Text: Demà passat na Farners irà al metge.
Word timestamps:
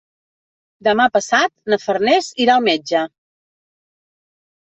Demà 0.87 1.05
passat 1.17 1.51
na 1.73 1.79
Farners 1.83 2.31
irà 2.45 2.55
al 2.55 2.65
metge. 2.69 3.03